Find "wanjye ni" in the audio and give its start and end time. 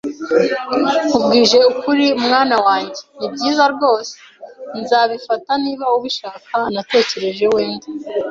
2.65-3.27